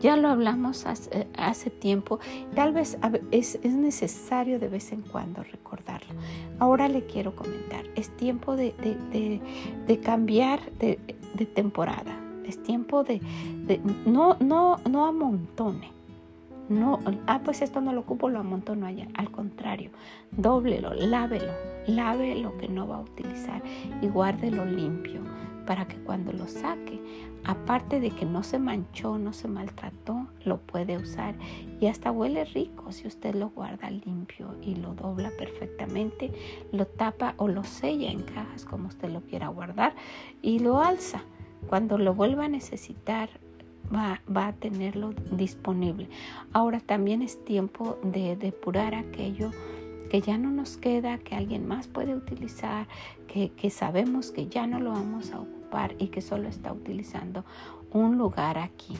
[0.00, 2.20] Ya lo hablamos hace, tiempo.
[2.54, 2.98] Tal vez
[3.30, 6.14] es, es, necesario de vez en cuando recordarlo.
[6.58, 7.84] Ahora le quiero comentar.
[7.94, 8.74] Es tiempo de,
[9.86, 10.96] de, cambiar de,
[11.54, 12.16] temporada.
[12.46, 13.20] Es tiempo de,
[14.06, 15.92] no, no, no amontone.
[16.68, 19.08] No, ah, pues esto no lo ocupo, lo amontono allá.
[19.14, 19.90] Al contrario,
[20.30, 21.52] dóblelo, lávelo,
[21.88, 23.60] lave lo que no va a utilizar
[24.00, 25.20] y guárdelo limpio
[25.70, 27.00] para que cuando lo saque,
[27.44, 31.36] aparte de que no se manchó, no se maltrató, lo puede usar
[31.78, 36.32] y hasta huele rico si usted lo guarda limpio y lo dobla perfectamente,
[36.72, 39.94] lo tapa o lo sella en cajas como usted lo quiera guardar
[40.42, 41.22] y lo alza.
[41.68, 43.30] Cuando lo vuelva a necesitar,
[43.92, 46.08] Va, va, a tenerlo disponible.
[46.52, 49.50] Ahora también es tiempo de depurar aquello
[50.10, 52.86] que ya no nos queda, que alguien más puede utilizar,
[53.26, 55.59] que, que sabemos que ya no lo vamos a ocupar
[55.98, 57.44] y que solo está utilizando
[57.92, 58.96] un lugar aquí.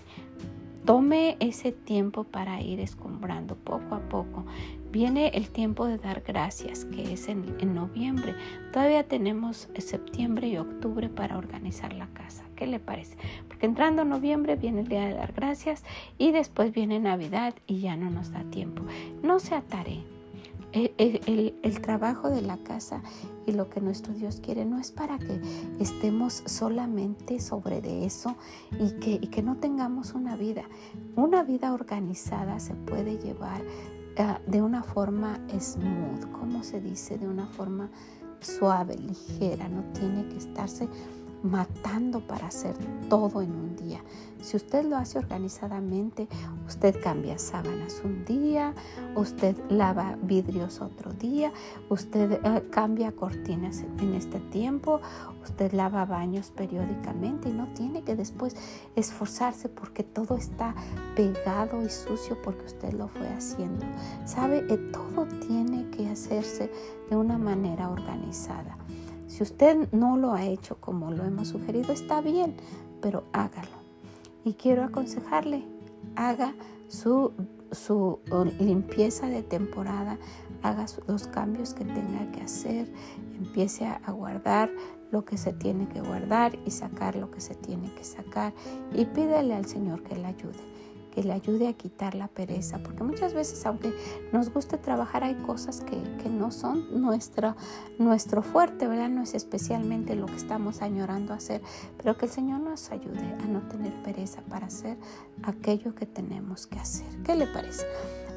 [0.85, 4.45] Tome ese tiempo para ir escombrando poco a poco.
[4.91, 8.35] Viene el tiempo de dar gracias, que es en, en, noviembre.
[8.73, 12.45] Todavía tenemos septiembre y octubre para organizar la casa.
[12.57, 13.17] ¿Qué le parece?
[13.47, 15.85] Porque entrando noviembre viene el día de dar gracias
[16.19, 18.83] y después viene Navidad y ya no nos da tiempo.
[19.23, 20.03] No se atare,
[20.73, 23.03] el, trabajo de la casa
[23.47, 25.41] y lo que nuestro Dios quiere no es para que
[25.79, 28.37] estemos solamente sobre de eso
[28.79, 30.65] y que, y que no tengamos una vida.
[31.17, 33.63] Una vida organizada se puede llevar
[34.19, 37.91] ah, de una forma smooth, como se dice, de una forma
[38.41, 40.89] suave, ligera, no tiene que estarse
[41.43, 42.75] matando para hacer
[43.09, 44.01] todo en un día.
[44.43, 46.27] Si usted lo hace organizadamente,
[46.67, 48.75] usted cambia sábanas un día,
[49.15, 51.53] usted lava vidrios otro día,
[51.91, 55.01] usted eh, cambia cortinas en este tiempo,
[55.43, 58.57] usted lava baños periódicamente y no tiene que después
[58.97, 60.75] esforzarse porque todo está
[61.17, 63.85] pegado y sucio porque usted lo fue haciendo.
[64.25, 64.65] ¿Sabe?
[64.71, 66.71] Eh, todo tiene que hacerse
[67.11, 68.79] de una manera organizada.
[69.31, 72.57] Si usted no lo ha hecho como lo hemos sugerido, está bien,
[73.01, 73.79] pero hágalo.
[74.45, 75.63] Y quiero aconsejarle,
[76.17, 76.53] haga
[76.89, 77.33] su,
[78.59, 80.19] limpieza de temporada,
[80.65, 82.93] haga los cambios que tenga que hacer,
[83.39, 84.69] empiece a guardar
[85.13, 88.53] lo que se tiene que guardar y sacar lo que se tiene que sacar
[88.93, 90.70] y pídele al Señor que le ayude
[91.11, 93.93] que le ayude a quitar la pereza, porque muchas veces aunque
[94.33, 96.01] nos guste trabajar hay cosas que,
[96.31, 97.55] no son nuestro,
[97.99, 99.11] nuestro fuerte, ¿verdad?
[99.11, 101.61] No es especialmente lo que estamos añorando hacer,
[101.99, 104.97] pero que el Señor nos ayude a no tener pereza para hacer
[105.43, 107.09] aquello que tenemos que hacer.
[107.25, 107.85] ¿Qué le parece?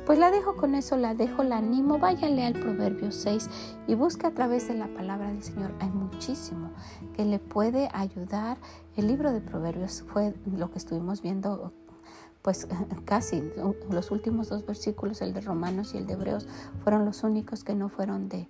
[0.05, 1.97] Pues la dejo con eso, la dejo, la animo.
[1.97, 3.49] Váyanle al Proverbio 6
[3.87, 5.71] y busque a través de la palabra del Señor.
[5.79, 6.71] Hay muchísimo
[7.13, 8.57] que le puede ayudar.
[8.97, 11.71] El libro de Proverbios fue lo que estuvimos viendo
[12.43, 12.67] pues
[13.05, 13.41] casi
[13.89, 16.47] los últimos dos versículos, el de Romanos y el de Hebreos,
[16.83, 18.47] fueron los únicos que no fueron de,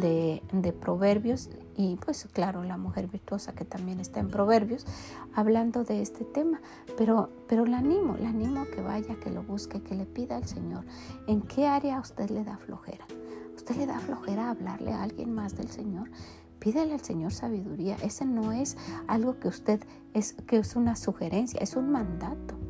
[0.00, 4.86] de, Proverbios y pues claro, la mujer virtuosa que también está en Proverbios,
[5.34, 6.60] hablando de este tema.
[6.96, 10.36] Pero, pero la animo, la animo a que vaya, que lo busque, que le pida
[10.36, 10.84] al Señor
[11.26, 13.06] en qué área usted le da flojera.
[13.54, 16.10] ¿Usted le da flojera hablarle a alguien más del Señor?
[16.58, 17.96] Pídele al Señor sabiduría.
[18.02, 18.76] Ese no es
[19.06, 19.84] algo que usted
[20.14, 22.63] es que es una sugerencia, es un mandato.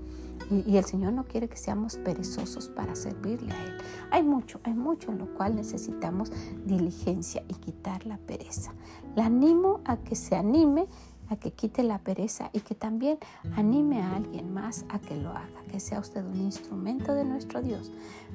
[0.50, 3.74] Y, el Señor no quiere que seamos perezosos para servirle a Él.
[4.10, 6.30] Hay mucho, hay mucho en lo cual necesitamos
[6.64, 8.72] diligencia y quitar la pereza.
[9.16, 10.86] La animo a que se anime,
[11.28, 13.18] a que quite la pereza y que también
[13.56, 17.62] anime a alguien más a que lo haga, que sea usted un instrumento de nuestro
[17.62, 17.90] Dios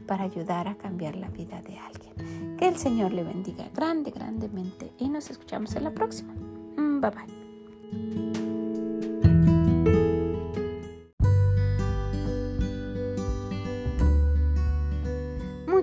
[0.07, 2.57] para ayudar a cambiar la vida de alguien.
[2.57, 6.34] Que el Señor le bendiga grande, grandemente y nos escuchamos en la próxima.
[6.34, 8.29] Mm, bye bye.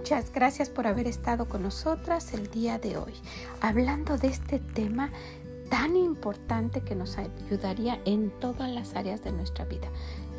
[0.06, 3.12] Muchas gracias por haber estado con nosotras el día de hoy,
[3.60, 5.10] hablando de este tema
[5.68, 9.88] tan importante que nos ayudaría en todas las áreas de nuestra vida,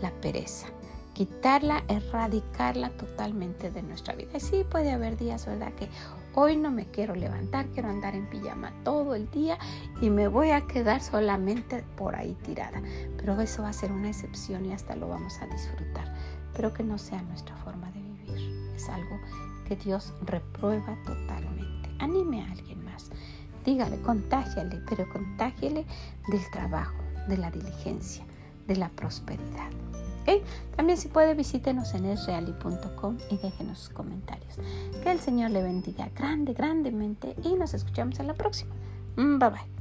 [0.01, 0.67] la pereza.
[1.13, 4.39] Quitarla, erradicarla totalmente de nuestra vida.
[4.39, 5.73] Sí puede haber días, ¿verdad?
[5.73, 5.89] Que
[6.33, 9.57] hoy no me quiero levantar, quiero andar en pijama todo el día
[9.99, 12.81] y me voy a quedar solamente por ahí tirada.
[13.17, 16.15] Pero eso va a ser una excepción y hasta lo vamos a disfrutar.
[16.55, 18.73] Pero que no sea nuestra forma de vivir.
[18.73, 19.19] Es algo
[19.67, 21.89] que Dios reprueba totalmente.
[21.99, 23.09] Anime a alguien más.
[23.65, 25.85] Dígale, contágiale, pero contágiale
[26.29, 26.95] del trabajo,
[27.27, 28.25] de la diligencia,
[28.67, 29.71] de la prosperidad.
[30.75, 34.55] También si puede visítenos en esreali.com y déjenos sus comentarios.
[35.01, 38.75] Que el Señor le bendiga grande, grandemente y nos escuchamos en la próxima.
[39.15, 39.76] Bye bye.